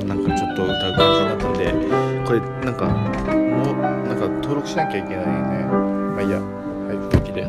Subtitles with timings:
[0.00, 1.72] スなんかちょっと歌う感じになったんで
[2.26, 3.74] これなんかもう
[4.08, 5.32] なんか登録しなきゃいけないね
[6.12, 6.40] まあいいや。
[6.40, 6.96] はい。
[6.96, 7.46] 雰囲気で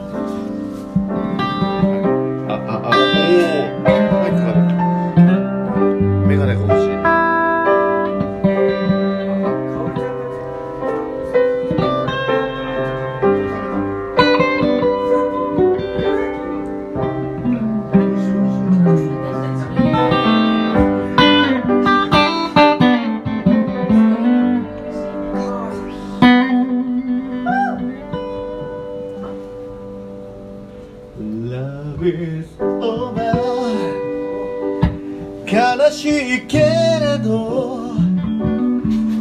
[35.45, 37.91] 悲しいけれど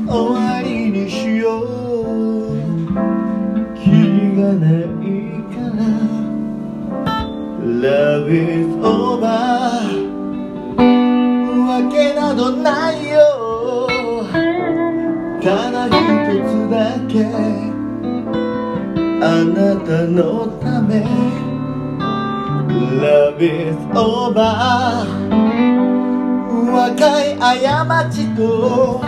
[0.08, 1.62] 終わりにしよう。
[3.74, 4.82] キリがない
[5.52, 5.82] から
[7.64, 9.26] Love is over
[11.66, 13.88] わけなどないよ。
[15.42, 15.92] ただ一
[16.46, 16.76] つだ
[17.08, 17.12] け。
[19.24, 21.04] あなたのため。
[23.00, 25.71] Love is over
[26.72, 29.00] 若い過ちと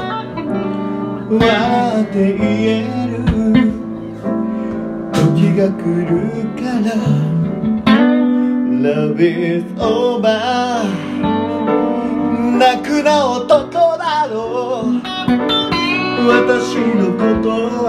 [1.31, 3.25] 笑って言える。
[5.13, 6.13] 時が来る
[6.61, 6.93] から。
[8.85, 10.23] Love is over
[12.59, 15.01] 泣くな男だろう。
[16.29, 17.49] 私のこと
[17.87, 17.89] は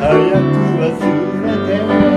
[0.00, 0.90] 早く忘
[1.46, 2.09] れて。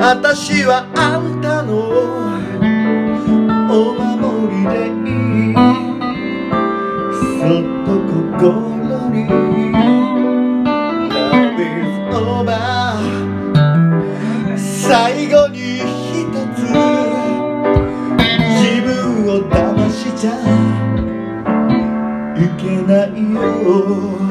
[0.00, 1.90] 私はあんたの
[3.68, 5.54] お守りでいい。
[7.38, 8.40] そっと心
[9.10, 9.28] に
[11.10, 12.48] Love is over
[14.56, 16.58] 最後に一つ
[18.56, 18.88] 自分
[19.28, 20.30] を騙しちゃ
[22.34, 24.29] いけないよ。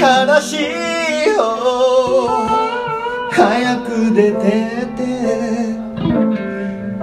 [0.00, 0.60] 悲しい
[1.36, 1.44] よ。
[3.30, 4.38] 早く出て
[4.82, 4.98] って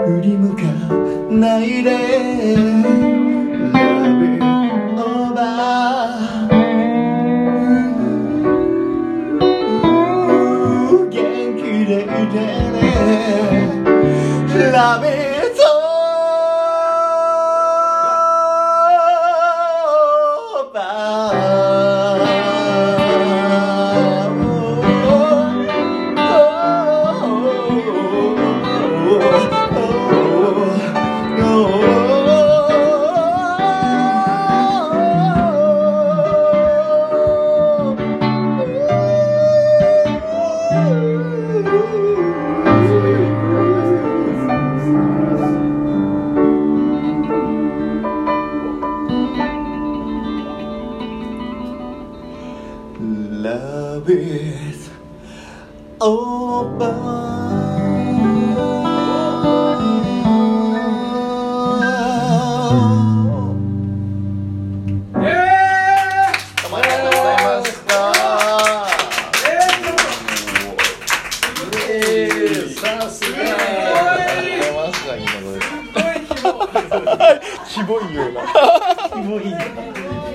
[0.04, 0.64] 振り向か
[1.30, 1.88] ないで。
[3.78, 4.42] Love is
[4.98, 5.46] over
[11.12, 11.16] 元
[11.56, 12.36] 気でいて
[12.72, 12.76] ね。
[14.74, 15.17] Love is
[54.08, 54.90] with
[56.00, 57.18] over.
[77.68, 78.40] 기본이에 요.
[79.14, 80.27] 기본이에 요.